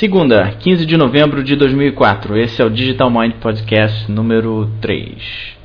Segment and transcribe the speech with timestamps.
[0.00, 2.34] Segunda, 15 de novembro de 2004.
[2.38, 5.59] Esse é o Digital Mind Podcast número 3.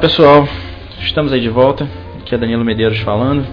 [0.00, 0.48] Pessoal,
[1.00, 1.88] estamos aí de volta.
[2.20, 3.44] Aqui é Danilo Medeiros falando.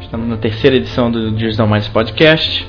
[0.00, 2.66] Estamos na terceira edição do Digital Minds Podcast.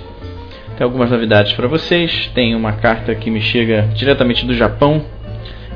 [0.77, 2.29] Tem algumas novidades para vocês.
[2.35, 5.05] Tem uma carta que me chega diretamente do Japão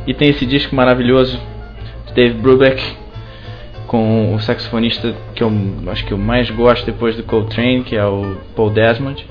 [0.05, 1.40] e tem esse disco maravilhoso
[2.07, 2.84] de Dave Brubeck
[3.88, 5.52] com o saxofonista que eu
[5.88, 9.26] acho que eu mais gosto depois do Coltrane, que é o Paul Desmond,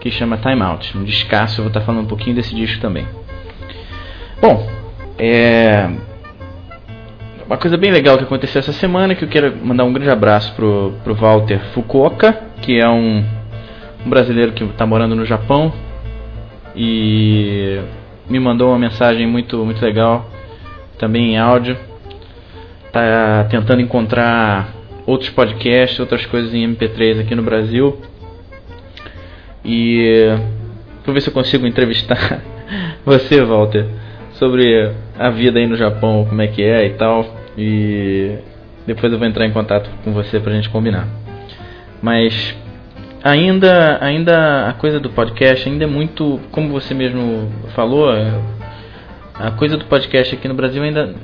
[0.00, 0.98] que chama Time Out.
[0.98, 3.06] Um descasso, eu vou estar falando um pouquinho desse disco também.
[4.40, 4.68] Bom,
[5.16, 5.88] é,
[7.46, 10.52] uma coisa bem legal que aconteceu essa semana que eu quero mandar um grande abraço
[10.54, 13.24] pro, pro Walter Fukuoka, que é um,
[14.04, 15.72] um brasileiro que está morando no Japão
[16.74, 17.80] e
[18.28, 20.28] me mandou uma mensagem muito muito legal,
[20.98, 21.76] também em áudio.
[22.90, 24.72] Tá tentando encontrar
[25.06, 28.00] outros podcasts, outras coisas em MP3 aqui no Brasil.
[29.64, 30.36] E
[31.04, 32.42] vou ver se eu consigo entrevistar
[33.06, 33.86] você, Walter,
[34.32, 37.35] sobre a vida aí no Japão, como é que é e tal.
[37.56, 38.38] E
[38.86, 41.08] depois eu vou entrar em contato com você pra gente combinar.
[42.02, 42.54] Mas
[43.22, 48.10] ainda ainda a coisa do podcast ainda é muito, como você mesmo falou,
[49.34, 51.14] a coisa do podcast aqui no Brasil ainda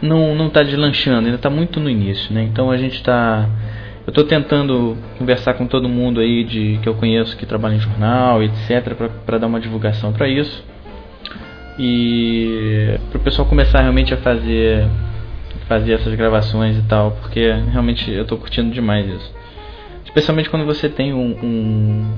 [0.00, 2.42] não não está deslanchando, ainda está muito no início, né?
[2.42, 3.48] Então a gente está
[4.06, 7.80] eu estou tentando conversar com todo mundo aí de que eu conheço que trabalha em
[7.80, 8.94] jornal, etc,
[9.26, 10.64] para dar uma divulgação para isso.
[11.78, 14.88] E para o pessoal começar realmente a fazer
[15.68, 19.34] fazer essas gravações e tal, porque realmente eu estou curtindo demais isso.
[20.04, 22.14] Especialmente quando você tem um, um,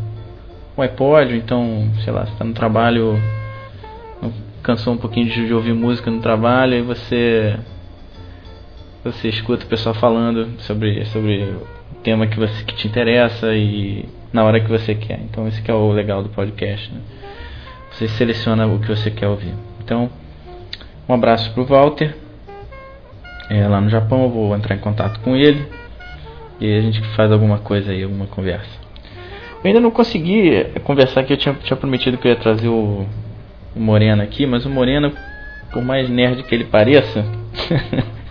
[0.78, 3.20] um iPod, então, sei lá, você está no trabalho,
[4.62, 7.58] cansou um pouquinho de, de, ouvir música no trabalho e você
[9.02, 14.08] você escuta o pessoal falando sobre sobre o tema que você que te interessa e
[14.32, 15.18] na hora que você quer.
[15.20, 17.00] Então esse que é o legal do podcast, né?
[17.90, 19.54] Você seleciona o que você quer ouvir.
[19.82, 20.08] Então,
[21.08, 22.14] um abraço pro Walter
[23.50, 25.66] é, lá no Japão, eu vou entrar em contato com ele
[26.60, 28.70] e a gente faz alguma coisa aí, alguma conversa.
[29.62, 33.04] Eu ainda não consegui conversar que eu tinha, tinha prometido que eu ia trazer o,
[33.74, 35.12] o Moreno aqui, mas o Moreno,
[35.72, 37.24] por mais nerd que ele pareça,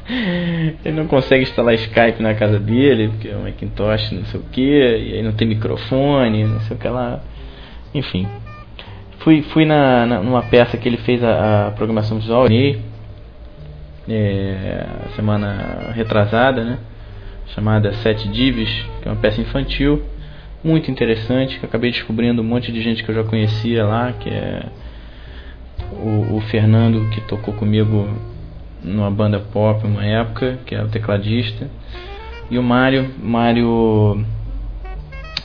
[0.85, 4.43] ele não consegue instalar Skype na casa dele, porque é um Macintosh, não sei o
[4.43, 7.19] que, e aí não tem microfone, não sei o que lá.
[7.93, 8.25] Enfim.
[9.19, 12.79] Fui, fui na, na numa peça que ele fez a, a programação visual e
[14.09, 16.79] é, semana retrasada, né?
[17.53, 18.69] chamada Sete Dives,
[19.01, 20.03] que é uma peça infantil
[20.63, 24.11] muito interessante, que eu acabei descobrindo um monte de gente que eu já conhecia lá,
[24.13, 24.65] que é
[25.91, 28.07] o, o Fernando, que tocou comigo
[28.83, 31.69] numa banda pop uma época, que é o tecladista,
[32.51, 34.25] e o Mário, Mário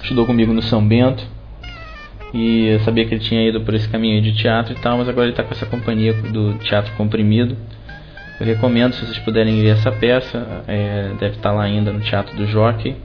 [0.02, 1.24] estudou comigo no São Bento,
[2.32, 5.08] e eu sabia que ele tinha ido por esse caminho de teatro e tal, mas
[5.08, 7.56] agora ele está com essa companhia do Teatro Comprimido,
[8.40, 12.36] eu recomendo se vocês puderem ver essa peça, é, deve estar lá ainda no Teatro
[12.36, 12.96] do Jockey.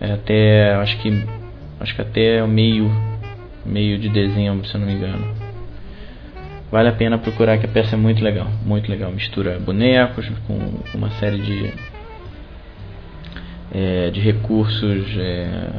[0.00, 1.26] É, até acho que
[1.80, 2.90] acho que até o meio
[3.64, 5.24] meio de dezembro, se eu não me engano.
[6.70, 9.10] Vale a pena procurar que a peça é muito legal, muito legal.
[9.12, 10.56] Mistura bonecos com
[10.94, 11.72] uma série de
[13.74, 15.70] é, de recursos é,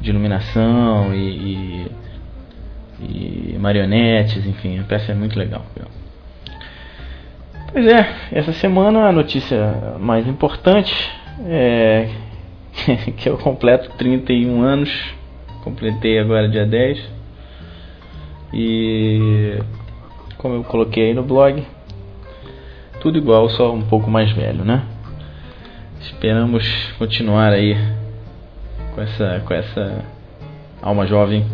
[0.00, 1.86] de iluminação e,
[3.00, 5.64] e, e marionetes, enfim, a peça é muito legal.
[7.80, 10.92] Pois é, essa semana a notícia mais importante
[11.46, 12.08] é
[13.16, 14.90] que eu completo 31 anos,
[15.62, 16.98] completei agora dia 10.
[18.52, 19.60] E
[20.38, 21.64] como eu coloquei aí no blog,
[23.00, 24.82] tudo igual, só um pouco mais velho, né?
[26.00, 26.66] Esperamos
[26.98, 27.76] continuar aí
[28.92, 30.04] com essa com essa
[30.82, 31.46] alma jovem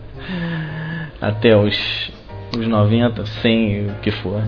[1.20, 2.10] até os
[2.56, 4.42] os 90, 100, o que for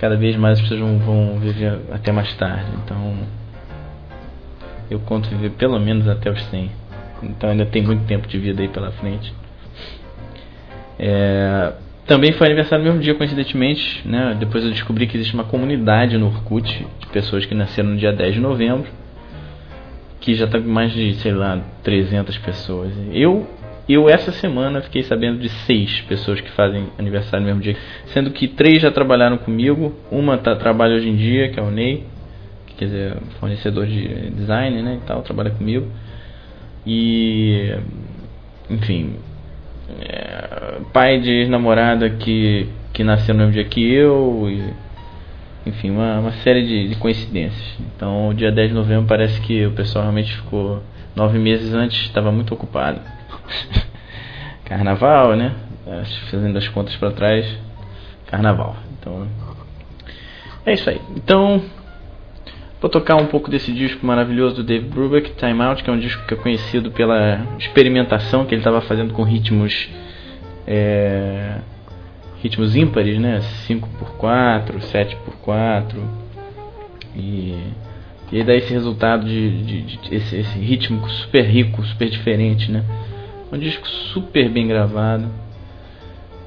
[0.00, 2.66] cada vez mais as pessoas vão, vão viver até mais tarde.
[2.84, 3.14] Então
[4.90, 6.70] eu conto viver pelo menos até os 100.
[7.22, 9.32] Então ainda tem muito tempo de vida aí pela frente.
[10.98, 11.72] É,
[12.06, 14.06] também foi aniversário no mesmo dia, coincidentemente.
[14.06, 14.36] Né?
[14.38, 18.12] Depois eu descobri que existe uma comunidade no Orkut de pessoas que nasceram no dia
[18.12, 18.88] 10 de novembro.
[20.20, 22.92] Que já está com mais de, sei lá, 300 pessoas.
[23.12, 23.48] Eu
[23.88, 27.76] Eu, essa semana, fiquei sabendo de seis pessoas que fazem aniversário no mesmo dia.
[28.06, 29.94] Sendo que três já trabalharam comigo.
[30.10, 32.04] Uma tá, trabalha hoje em dia, que é o Ney.
[32.66, 34.98] Que, quer dizer, fornecedor de design, né?
[35.02, 35.86] E tal, trabalha comigo.
[36.86, 37.74] E...
[38.68, 39.14] Enfim...
[40.00, 44.48] É, pai de ex-namorada que, que nasceu no mesmo dia que eu.
[44.50, 47.78] E, enfim, uma, uma série de, de coincidências.
[47.94, 50.82] Então, o dia 10 de novembro parece que o pessoal realmente ficou
[51.14, 53.00] nove meses antes, estava muito ocupado.
[54.64, 55.54] Carnaval, né?
[56.30, 57.46] Fazendo as contas para trás,
[58.26, 58.76] Carnaval.
[58.98, 59.26] Então,
[60.64, 61.00] é isso aí.
[61.16, 61.62] Então,
[62.80, 65.98] vou tocar um pouco desse disco maravilhoso do Dave Brubeck, Time Out, que é um
[65.98, 69.88] disco que é conhecido pela experimentação que ele estava fazendo com ritmos
[70.66, 71.58] é,
[72.42, 73.40] ritmos ímpares, né?
[73.68, 75.94] 5x4, 7x4
[77.14, 77.54] e
[78.30, 82.70] e aí dá esse resultado de, de, de esse, esse ritmo super rico, super diferente,
[82.70, 82.84] né?
[83.52, 85.28] Um disco super bem gravado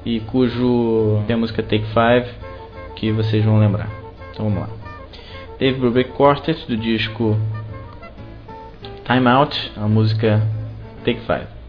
[0.04, 2.30] e cujo tem a música Take Five
[2.96, 3.88] que vocês vão lembrar.
[4.32, 4.68] Então vamos lá.
[5.58, 7.38] Dave Brubeck Quartet do disco
[9.04, 10.42] Time Out, a música
[11.04, 11.59] Take Five.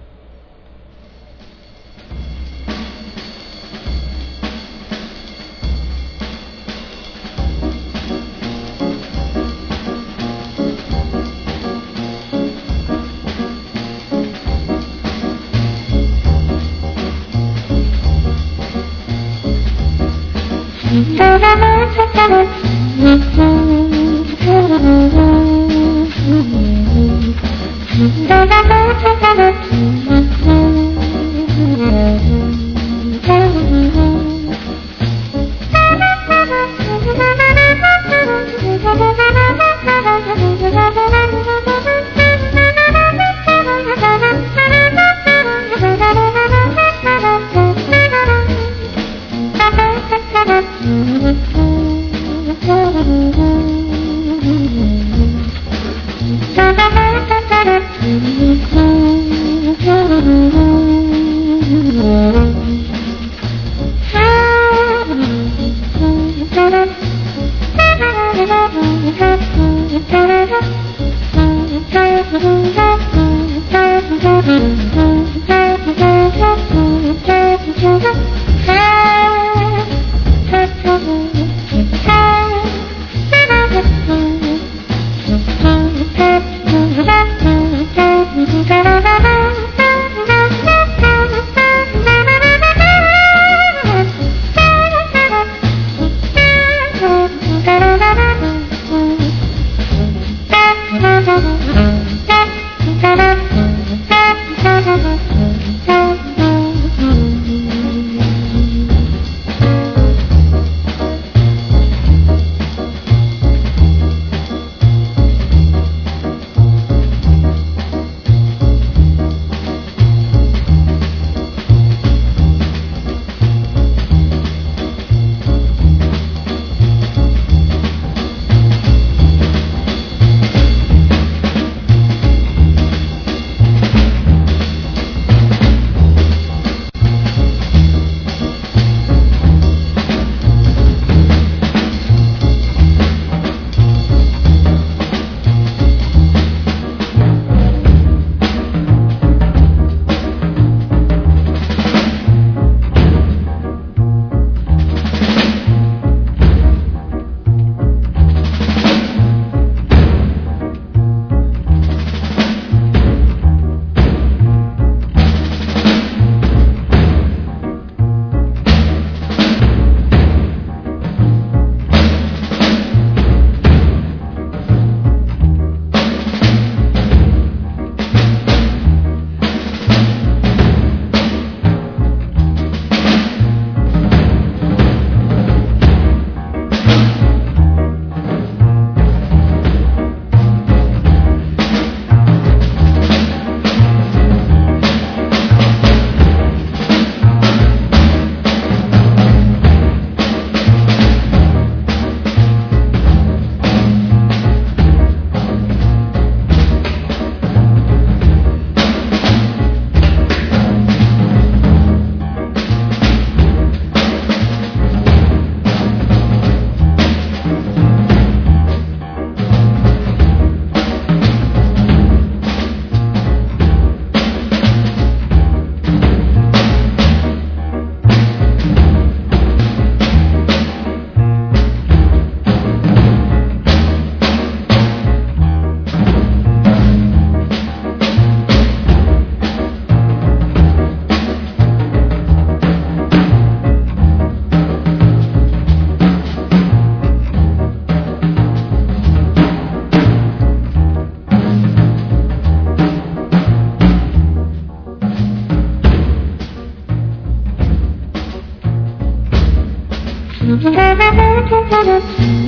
[262.02, 262.41] Maravilhoso,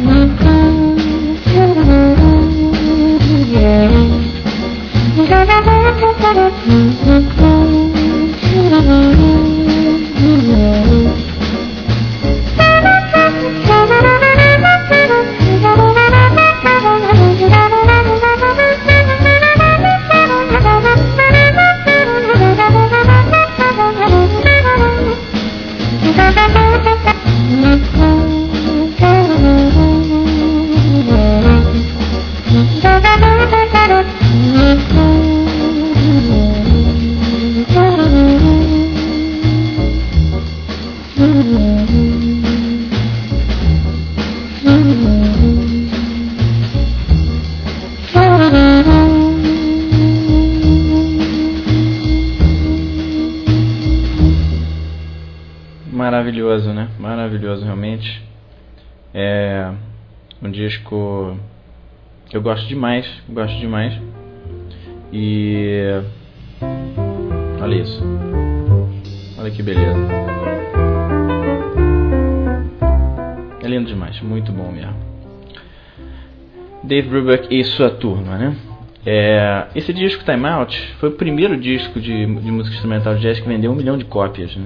[60.74, 61.38] disco
[62.32, 63.94] eu gosto demais, gosto demais.
[65.12, 66.02] E
[67.62, 68.04] olha isso.
[69.38, 70.00] Olha que beleza.
[73.62, 74.96] É lindo demais, muito bom mesmo.
[76.84, 78.56] Dave Brubeck e sua turma, né?
[79.06, 83.40] É, esse disco Time Out foi o primeiro disco de, de música instrumental de jazz
[83.40, 84.66] que vendeu um milhão de cópias, né?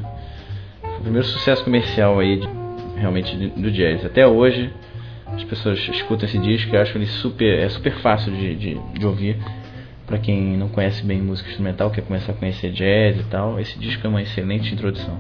[0.82, 2.48] Foi o primeiro sucesso comercial aí, de,
[2.96, 4.06] realmente, do jazz.
[4.06, 4.72] Até hoje,
[5.34, 9.06] as pessoas escutam esse disco e acham ele super, é super fácil de, de, de
[9.06, 9.38] ouvir.
[10.06, 13.78] Para quem não conhece bem música instrumental, quer começar a conhecer jazz e tal, esse
[13.78, 15.20] disco é uma excelente introdução.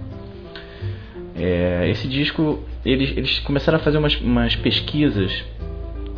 [1.35, 5.43] É, esse disco, eles, eles começaram a fazer umas, umas pesquisas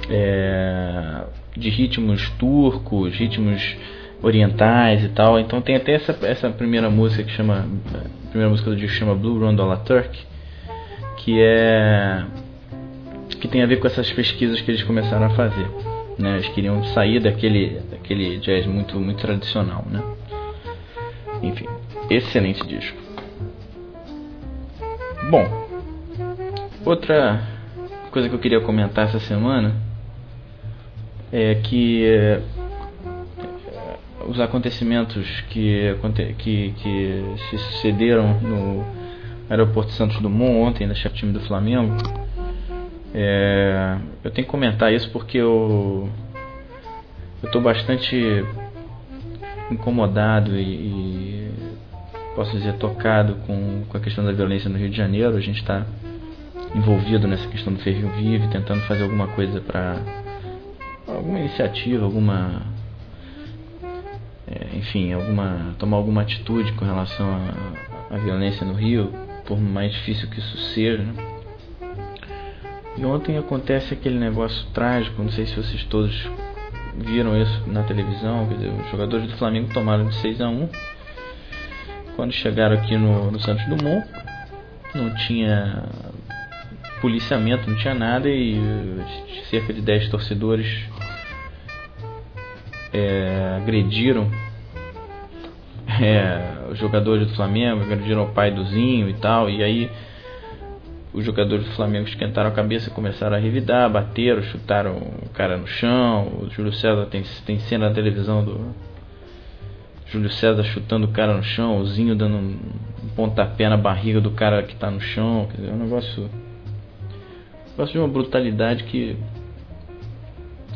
[0.10, 1.24] é,
[1.58, 3.76] de ritmos turcos, ritmos
[4.22, 5.40] orientais e tal.
[5.40, 7.68] Então tem até essa, essa primeira música que chama,
[8.30, 10.18] primeira música do disco chama Blue Rondola Turk,
[11.18, 12.24] que é
[13.40, 15.68] que tem a ver com essas pesquisas que eles começaram a fazer.
[16.18, 16.36] Né?
[16.36, 19.86] Eles queriam sair daquele, daquele jazz muito, muito tradicional.
[19.90, 20.04] Né?
[21.42, 21.66] Enfim,
[22.10, 22.98] excelente disco.
[25.30, 25.46] Bom,
[26.84, 27.42] outra
[28.12, 29.76] coisa que eu queria comentar essa semana
[31.32, 32.42] é que é,
[34.28, 35.96] os acontecimentos que,
[36.38, 38.86] que, que se sucederam no
[39.50, 41.96] aeroporto Santos Dumont ontem, da chefe time do Flamengo,
[43.14, 46.10] é, eu tenho que comentar isso porque eu
[47.44, 48.46] estou bastante
[49.72, 51.52] incomodado e, e,
[52.36, 55.36] posso dizer tocado com, com a questão da violência no Rio de Janeiro.
[55.36, 55.86] A gente está
[56.76, 59.98] envolvido nessa questão do Ferro Vive, tentando fazer alguma coisa para
[61.08, 62.62] alguma iniciativa, alguma
[64.48, 67.28] é, enfim, alguma tomar alguma atitude com relação
[68.12, 69.12] à violência no Rio,
[69.46, 71.02] por mais difícil que isso seja.
[71.04, 71.39] Né?
[73.00, 76.30] E ontem acontece aquele negócio trágico, não sei se vocês todos
[76.98, 80.70] viram isso na televisão, dizer, os jogadores do Flamengo tomaram de 6 a 1
[82.18, 84.06] quando chegaram aqui no, no Santos Dumont,
[84.94, 85.84] não tinha
[87.00, 88.60] policiamento, não tinha nada e
[89.50, 90.68] cerca de 10 torcedores
[92.92, 94.30] é, agrediram
[96.02, 99.90] é, os jogadores do Flamengo, agrediram o pai do Zinho e tal, e aí
[101.14, 105.66] os jogadores do Flamengo esquentaram a cabeça, começaram a revidar, bateram, chutaram o cara no
[105.66, 106.28] chão.
[106.42, 108.76] O Júlio César tem, tem cena na televisão do
[110.08, 114.32] Júlio César chutando o cara no chão, o Zinho dando um pontapé na barriga do
[114.32, 115.48] cara que está no chão.
[115.50, 119.18] Quer dizer, é um negócio, um negócio de uma brutalidade que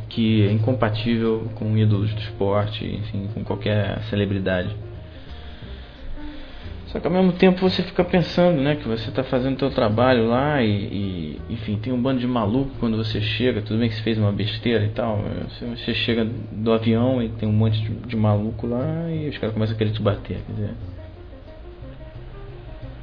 [0.09, 4.69] que é incompatível com ídolos do esporte, enfim, com qualquer celebridade.
[6.93, 10.27] Só que ao mesmo tempo você fica pensando, né, que você está fazendo seu trabalho
[10.27, 13.95] lá e, e, enfim, tem um bando de maluco quando você chega, tudo bem que
[13.95, 17.81] você fez uma besteira e tal, você, você chega do avião e tem um monte
[17.81, 20.73] de, de maluco lá e os caras começam a querer te bater, quer dizer,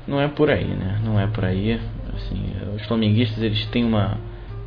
[0.07, 1.81] não é por aí, né, não é por aí,
[2.15, 2.45] assim,
[2.77, 4.19] os flamenguistas eles têm uma,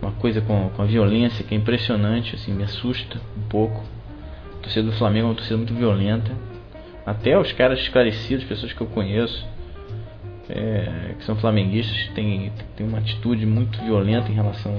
[0.02, 3.86] uma coisa com, com a violência que é impressionante, assim, me assusta um pouco,
[4.60, 6.30] a torcida do Flamengo é uma torcida muito violenta,
[7.06, 9.46] até os caras esclarecidos, pessoas que eu conheço,
[10.50, 14.74] é, que são flamenguistas, têm, uma atitude muito violenta em relação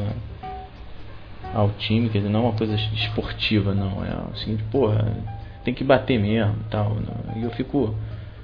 [1.52, 4.04] a, ao time, quer dizer, não é uma coisa esportiva, não.
[4.04, 5.16] É o seguinte, porra,
[5.64, 6.95] tem que bater mesmo tal.
[6.95, 7.40] Não.
[7.40, 7.95] E eu fico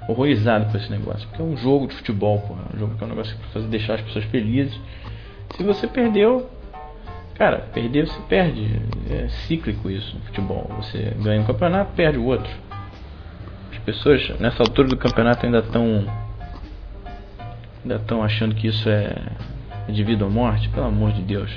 [0.07, 3.03] horrorizado com esse negócio, porque é um jogo de futebol, porra, é um jogo que
[3.03, 4.79] é um negócio para fazer deixar as pessoas felizes.
[5.55, 6.49] Se você perdeu,
[7.35, 8.79] cara, perder você perde.
[9.09, 10.69] É cíclico isso no futebol.
[10.77, 12.51] Você ganha um campeonato, perde o outro
[13.81, 16.05] pessoas nessa altura do campeonato ainda estão
[17.83, 19.15] ainda estão achando que isso é
[19.89, 21.51] de vida ou morte, pelo amor de Deus.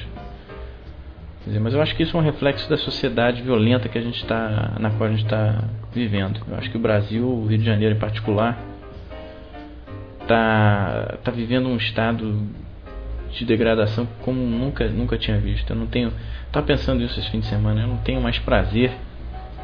[1.60, 4.72] Mas eu acho que isso é um reflexo da sociedade violenta que a gente está,
[4.80, 6.40] na qual a gente está vivendo.
[6.48, 8.58] Eu acho que o Brasil, o Rio de Janeiro em particular,
[10.22, 12.48] está tá vivendo um estado
[13.30, 15.70] de degradação como nunca nunca tinha visto.
[15.70, 16.12] Eu não tenho,
[16.50, 17.82] tá pensando isso esse fim de semana.
[17.82, 18.92] Eu não tenho mais prazer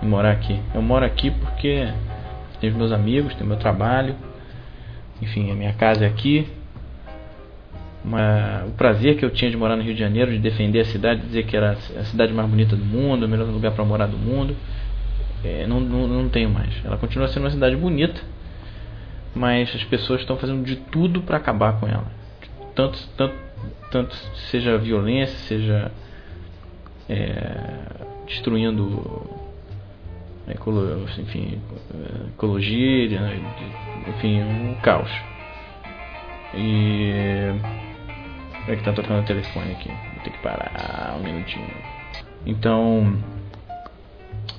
[0.03, 0.61] em morar aqui.
[0.75, 1.89] Eu moro aqui porque
[2.61, 4.15] tenho meus amigos, tenho meu trabalho,
[5.21, 6.47] enfim, a minha casa é aqui
[8.05, 10.85] uma, o prazer que eu tinha de morar no Rio de Janeiro, de defender a
[10.85, 14.07] cidade, dizer que era a cidade mais bonita do mundo, o melhor lugar para morar
[14.07, 14.57] do mundo,
[15.45, 16.73] é, não, não, não tenho mais.
[16.85, 18.21] Ela continua sendo uma cidade bonita,
[19.35, 22.07] mas as pessoas estão fazendo de tudo para acabar com ela.
[22.75, 23.35] Tanto, tanto,
[23.91, 24.15] tanto
[24.51, 25.93] seja violência, seja
[27.09, 27.45] é,
[28.27, 29.40] destruindo
[31.19, 31.61] enfim,
[32.29, 33.21] ecologia,
[34.09, 35.11] enfim, um caos.
[36.55, 37.53] E
[38.69, 39.89] é que tá tocando o telefone aqui.
[39.89, 41.67] Vou ter que parar um minutinho.
[42.47, 43.17] Então.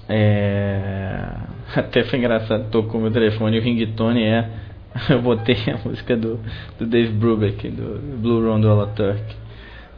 [0.10, 1.26] É.
[1.76, 4.50] Até foi engraçado, tocou meu telefone o ringtone é.
[5.10, 6.38] Eu botei a música do,
[6.78, 9.22] do Dave Brubeck, do Blue Rondola Turk.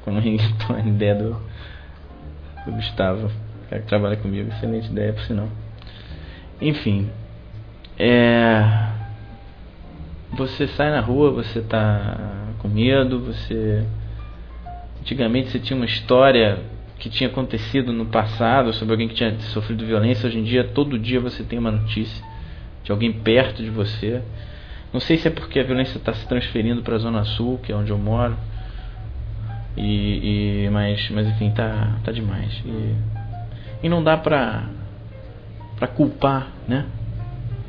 [0.03, 1.31] Com o ringtone ideia do,
[2.65, 3.31] do Gustavo,
[3.69, 4.49] cara que trabalha comigo.
[4.49, 5.47] Excelente ideia, por sinal.
[6.63, 7.09] Enfim.
[7.99, 8.63] É.
[10.35, 12.17] Você sai na rua, você tá
[12.59, 13.85] com medo, você
[14.99, 16.59] antigamente você tinha uma história
[16.97, 20.97] que tinha acontecido no passado sobre alguém que tinha sofrido violência, hoje em dia todo
[20.97, 22.23] dia você tem uma notícia
[22.83, 24.21] de alguém perto de você.
[24.91, 27.71] Não sei se é porque a violência está se transferindo para a zona sul, que
[27.71, 28.37] é onde eu moro.
[29.75, 32.61] E, e mas, mas enfim, tá, tá demais.
[32.65, 32.95] E,
[33.85, 34.69] e não dá pra,
[35.77, 36.85] pra culpar, né?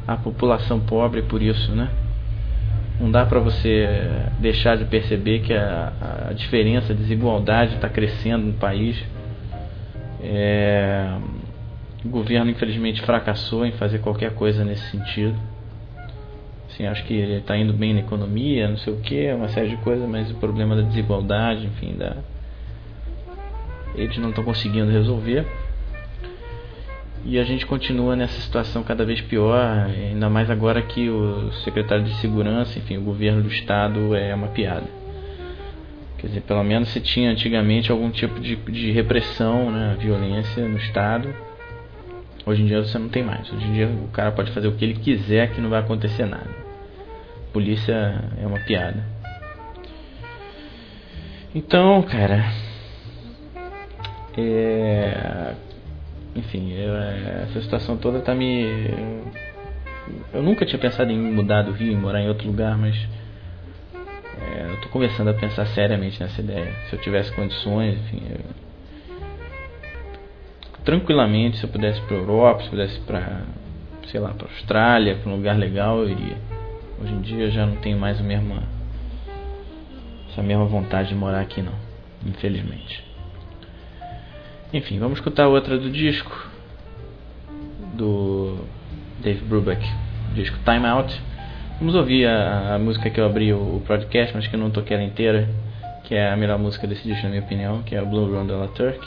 [0.06, 1.90] A população pobre por isso, né?
[3.00, 3.88] Não dá para você
[4.38, 9.02] deixar de perceber que a, a diferença, a desigualdade está crescendo no país.
[10.22, 11.18] É,
[12.04, 15.34] o governo, infelizmente, fracassou em fazer qualquer coisa nesse sentido.
[16.68, 19.76] Assim, acho que está indo bem na economia, não sei o que, uma série de
[19.78, 22.16] coisas, mas o problema da desigualdade, enfim, da...
[23.94, 25.46] eles não estão conseguindo resolver.
[27.26, 32.04] E a gente continua nessa situação cada vez pior, ainda mais agora que o secretário
[32.04, 34.86] de segurança, enfim, o governo do estado é uma piada.
[36.18, 40.76] Quer dizer, pelo menos se tinha antigamente algum tipo de, de repressão, né, violência no
[40.76, 41.34] estado.
[42.44, 43.50] Hoje em dia você não tem mais.
[43.50, 46.26] Hoje em dia o cara pode fazer o que ele quiser que não vai acontecer
[46.26, 46.50] nada.
[47.54, 49.02] polícia é uma piada.
[51.54, 52.52] Então, cara,
[54.36, 55.54] é,
[56.34, 58.64] enfim, eu, é, essa situação toda tá me.
[60.32, 62.96] Eu nunca tinha pensado em mudar do Rio e morar em outro lugar, mas
[63.94, 66.72] é, eu tô começando a pensar seriamente nessa ideia.
[66.88, 68.40] Se eu tivesse condições, enfim, eu,
[70.84, 73.42] tranquilamente, se eu pudesse para Europa, se eu pudesse para,
[74.08, 76.36] sei lá, para Austrália, para um lugar legal, eu iria.
[77.00, 78.62] Hoje em dia eu já não tenho mais a mesma
[80.30, 81.74] essa mesma vontade de morar aqui não,
[82.26, 83.13] infelizmente.
[84.74, 86.50] Enfim, vamos escutar outra do disco
[87.92, 88.58] do
[89.22, 89.80] Dave Brubeck,
[90.34, 91.22] disco Time Out.
[91.78, 94.72] Vamos ouvir a, a música que eu abri o, o, podcast, mas que eu não
[94.72, 95.48] toquei ela inteira,
[96.02, 98.66] que é a melhor música desse disco na minha opinião, que é Blue Round La
[98.66, 98.98] Turk,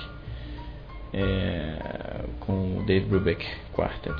[1.13, 4.15] é, com o Dave Brubeck Quartet.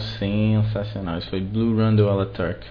[0.00, 1.18] Sensacional, sensacional.
[1.18, 2.66] Isso foi Blue Run do Ala Turk.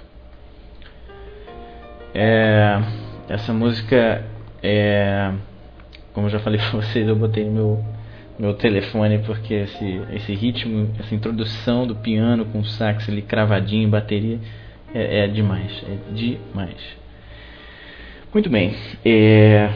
[2.13, 2.79] É,
[3.27, 4.23] essa música
[4.61, 5.31] é.
[6.13, 7.85] Como eu já falei pra vocês, eu botei no meu,
[8.37, 14.39] meu telefone porque esse, esse ritmo, essa introdução do piano com sax ali cravadinho, bateria,
[14.93, 15.83] é, é demais.
[15.87, 17.03] É demais.
[18.33, 18.75] Muito bem.
[19.05, 19.69] É,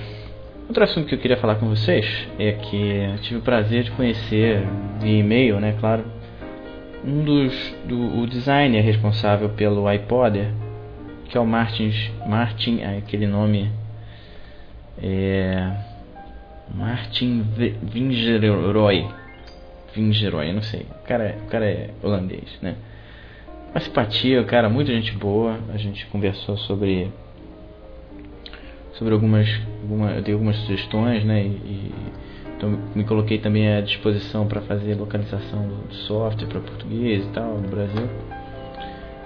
[0.67, 2.05] outro assunto que eu queria falar com vocês
[2.39, 4.63] é que tive o prazer de conhecer
[4.99, 6.03] via e-mail, né, claro,
[7.07, 10.51] um dos do o designer responsável pelo iPodder,
[11.29, 11.91] que é o Martin
[12.27, 13.71] Martin, é aquele nome
[15.01, 15.71] é
[16.75, 17.43] Martin
[17.81, 19.07] Vingeroy.
[19.95, 20.81] Vingeroy, não sei.
[20.81, 22.75] O cara, é, o cara é holandês, né?
[23.71, 25.59] Uma simpatia, cara, muita gente boa.
[25.73, 27.09] A gente conversou sobre
[28.93, 29.47] sobre algumas,
[29.81, 31.43] alguma, eu dei algumas sugestões, né?
[31.43, 31.91] E
[32.57, 37.59] então me coloquei também à disposição para fazer localização do software para português e tal
[37.59, 38.09] no Brasil.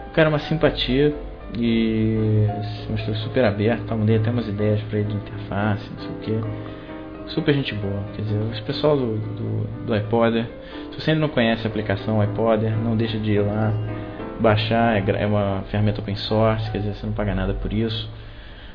[0.10, 1.16] O cara é uma simpatia
[1.58, 2.46] e
[2.84, 3.96] se mostrou super aberto, tá?
[3.96, 7.32] mandei até umas ideias para ele de interface, não sei o que.
[7.32, 9.94] Super gente boa, quer dizer, o pessoal do, do, do
[10.92, 13.72] se você ainda não conhece a aplicação iPodder, não deixa de ir lá,
[14.42, 18.10] baixar, é, é uma ferramenta open source, quer dizer, você não paga nada por isso.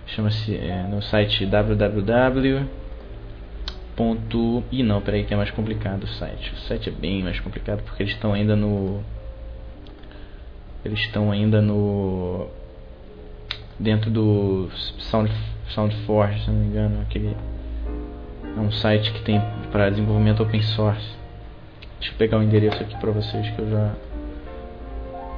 [0.07, 2.86] Chama-se é, no site www
[3.96, 6.52] ponto e não peraí que é mais complicado o site.
[6.52, 9.00] O site é bem mais complicado porque eles estão ainda no
[10.85, 12.48] eles estão ainda no
[13.78, 15.32] dentro do Sound
[15.68, 17.35] SoundForge se não me engano aquele
[18.56, 21.14] é um site que tem para desenvolvimento open source.
[21.98, 23.92] Deixa eu pegar o endereço aqui para vocês que eu já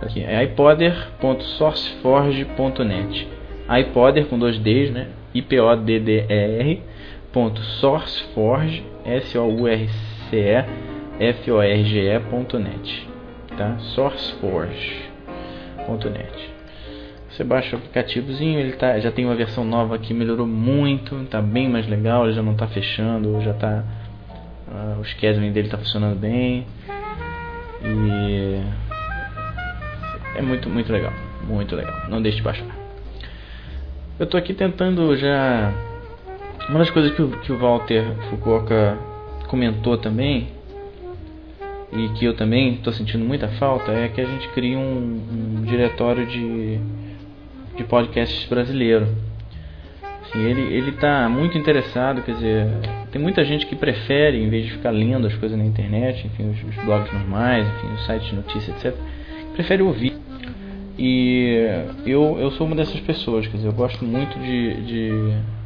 [0.02, 3.28] aqui é ipoder.sourceforge.net
[3.68, 5.08] iPodder com dois Ds, né?
[5.34, 6.82] I-P-O-D-D-E-R
[7.32, 9.88] ponto sourceforge s o u r
[10.30, 10.64] c e
[11.32, 13.08] f o r g e ponto net
[13.56, 13.76] tá?
[13.78, 15.08] sourceforge
[15.86, 16.58] ponto net.
[17.30, 21.40] Você baixa o aplicativozinho ele tá já tem uma versão nova que melhorou muito tá
[21.40, 23.84] bem mais legal ele já não tá fechando já tá
[24.68, 26.66] uh, o scheduling dele tá funcionando bem.
[27.82, 28.60] E
[30.36, 31.12] é muito muito legal
[31.48, 31.94] muito legal.
[32.08, 32.66] Não deixe de baixar.
[34.18, 35.72] Eu tô aqui tentando já.
[36.68, 38.98] Uma das coisas que o, que o Walter Fukuoka
[39.48, 40.48] comentou também,
[41.92, 45.20] e que eu também estou sentindo muita falta, é que a gente cria um,
[45.58, 46.78] um diretório de,
[47.76, 49.08] de podcasts brasileiro.
[50.22, 52.66] Assim, ele ele está muito interessado, quer dizer,
[53.10, 56.50] tem muita gente que prefere, em vez de ficar lendo as coisas na internet, enfim,
[56.50, 58.94] os, os blogs normais, enfim, os sites de notícias, etc.,
[59.54, 60.14] prefere ouvir.
[60.98, 61.56] E
[62.04, 64.82] eu, eu sou uma dessas pessoas, quer dizer, eu gosto muito de.
[64.82, 65.57] de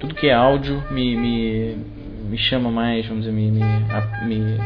[0.00, 1.76] tudo que é áudio me, me,
[2.28, 3.62] me chama mais, vamos dizer, me, me,
[4.26, 4.58] me,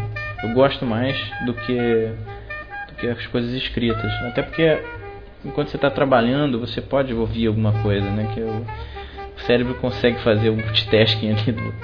[0.42, 2.08] eu gosto mais do que,
[2.88, 4.12] do que as coisas escritas.
[4.22, 4.78] Até porque
[5.44, 8.30] enquanto você está trabalhando, você pode ouvir alguma coisa, né?
[8.32, 8.64] Que o
[9.44, 11.74] cérebro consegue fazer o multitasking ali do,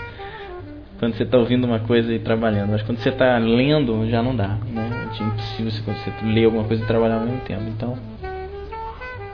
[1.01, 2.71] quando você está ouvindo uma coisa e trabalhando.
[2.71, 4.59] Mas quando você está lendo, já não dá.
[4.67, 5.09] Né?
[5.19, 7.63] É impossível você, você ler alguma coisa e trabalhar ao mesmo tempo.
[7.69, 7.99] Então,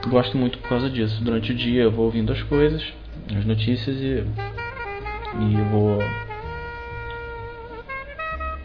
[0.07, 1.23] gosto muito por causa disso.
[1.23, 2.81] Durante o dia eu vou ouvindo as coisas,
[3.35, 4.23] as notícias e,
[5.39, 5.99] e eu vou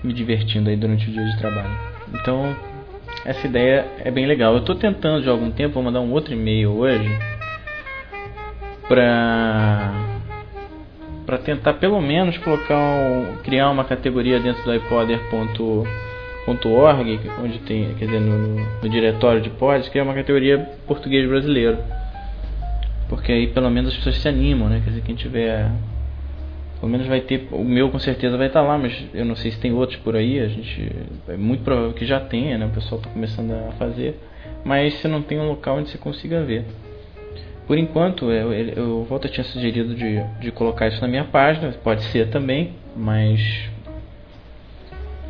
[0.03, 1.77] me divertindo aí durante o dia de trabalho.
[2.15, 2.55] Então,
[3.25, 4.53] essa ideia é bem legal.
[4.55, 7.09] Eu estou tentando de algum tempo, vou mandar um outro e-mail hoje
[8.89, 9.93] para
[11.25, 15.87] para tentar pelo menos colocar um, criar uma categoria dentro do iPodder.org,
[17.43, 21.79] onde tem, quer dizer, no, no, diretório de pods, criar uma categoria português brasileiro.
[23.13, 24.81] Porque aí pelo menos as pessoas se animam, né?
[24.83, 25.71] Quer dizer, quem tiver
[26.81, 29.51] pelo menos vai ter, o meu com certeza vai estar lá, mas eu não sei
[29.51, 30.91] se tem outros por aí, a gente
[31.29, 32.65] é muito provável que já tenha, né?
[32.65, 34.19] O pessoal está começando a fazer,
[34.65, 36.65] mas você não tem um local onde você consiga ver.
[37.67, 42.03] Por enquanto, eu, eu, Walter tinha sugerido de, de colocar isso na minha página, pode
[42.05, 43.69] ser também, mas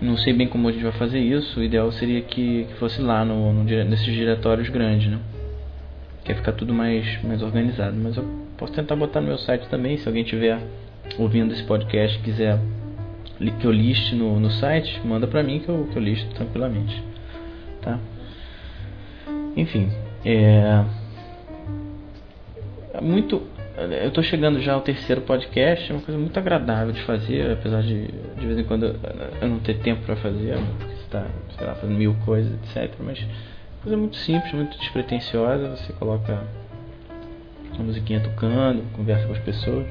[0.00, 1.58] não sei bem como a gente vai fazer isso.
[1.58, 5.18] O ideal seria que, que fosse lá no, no, nesses diretórios grandes, né?
[6.24, 7.96] Que ficar tudo mais, mais organizado.
[7.96, 8.24] Mas eu
[8.56, 10.60] posso tentar botar no meu site também, se alguém tiver
[11.18, 12.58] ouvindo esse podcast quiser
[13.60, 17.02] que eu liste no, no site, manda pra mim que eu, que eu listo tranquilamente.
[17.80, 17.98] Tá?
[19.56, 19.90] Enfim,
[20.24, 20.84] é
[23.00, 23.42] muito
[23.76, 27.82] eu estou chegando já ao terceiro podcast, é uma coisa muito agradável de fazer, apesar
[27.82, 28.84] de de vez em quando
[29.40, 32.94] eu não ter tempo para fazer, porque você está, sei lá, fazendo mil coisas, etc.
[33.00, 33.18] Mas
[33.82, 36.44] coisa muito simples, muito despretensiosa, você coloca
[37.74, 39.86] uma musiquinha tocando, conversa com as pessoas.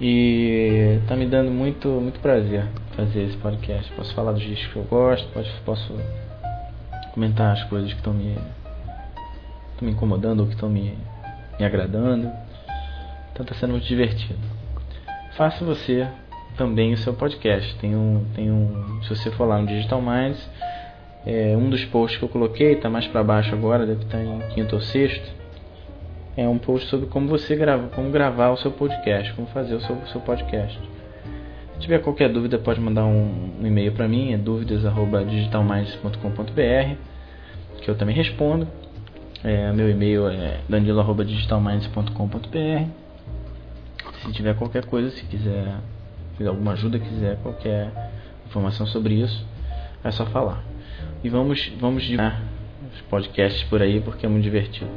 [0.00, 3.92] E tá me dando muito, muito prazer fazer esse podcast.
[3.92, 5.28] Posso falar dos discos que eu gosto,
[5.64, 5.94] posso,
[7.12, 8.36] comentar as coisas que estão me,
[9.82, 10.96] me incomodando ou que estão me,
[11.58, 12.30] me agradando.
[13.32, 14.38] Então está sendo muito divertido.
[15.36, 16.08] Faça você
[16.56, 17.76] também o seu podcast.
[17.78, 20.48] Tem um, tem um, se você for lá no Digital Minds,
[21.26, 24.24] é, um dos posts que eu coloquei, está mais para baixo agora, deve estar tá
[24.24, 25.36] em quinto ou sexto.
[26.36, 29.80] É um post sobre como você grava, como gravar o seu podcast, como fazer o
[29.80, 30.78] seu, seu podcast.
[31.74, 36.94] Se tiver qualquer dúvida, pode mandar um, um e-mail para mim, é dúvidas@digitalminds.com.br,
[37.82, 38.68] que eu também respondo.
[39.42, 42.84] É, meu e-mail é danilo@digitalminds.com.br.
[44.22, 45.74] Se tiver qualquer coisa, se quiser
[46.46, 47.90] alguma ajuda, quiser qualquer
[48.46, 49.44] informação sobre isso,
[50.04, 50.62] é só falar.
[51.22, 52.42] E vamos vamos divulgar
[52.94, 54.90] os podcasts por aí porque é muito divertido.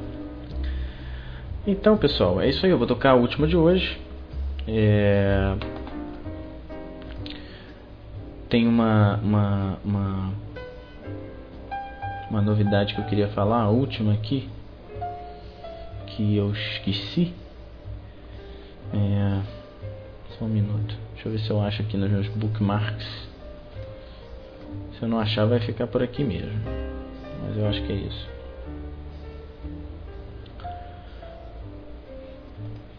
[1.65, 2.71] Então, pessoal, é isso aí.
[2.71, 3.99] Eu vou tocar a última de hoje.
[4.67, 5.55] É...
[8.49, 10.33] Tem uma, uma, uma,
[12.29, 14.49] uma novidade que eu queria falar, a última aqui,
[16.07, 17.33] que eu esqueci.
[18.93, 19.41] É...
[20.37, 20.95] Só um minuto.
[21.13, 23.30] Deixa eu ver se eu acho aqui nos meus bookmarks.
[25.01, 26.53] Se eu não achar, vai ficar por aqui mesmo.
[27.41, 28.29] Mas eu acho que é isso.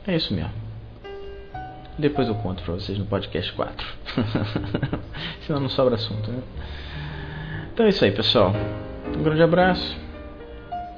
[0.08, 0.50] É isso mesmo.
[1.96, 3.86] Depois eu conto pra vocês no podcast 4.
[5.46, 6.42] Senão não sobra assunto, né?
[7.72, 8.52] Então é isso aí, pessoal.
[9.16, 9.96] Um grande abraço.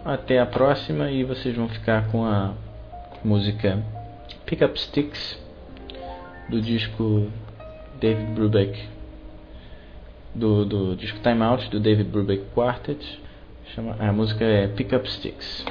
[0.06, 2.54] Até a próxima e vocês vão ficar com a
[3.22, 3.78] música
[4.46, 5.38] Pick Up Sticks
[6.48, 7.30] do disco
[8.00, 8.93] David Brubeck
[10.34, 13.20] do, do disco Time Out do David Brubeck Quartet.
[13.74, 15.64] Chama, a música é Pick Up Sticks.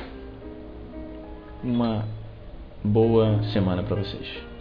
[1.64, 2.06] Uma
[2.84, 4.53] boa semana para vocês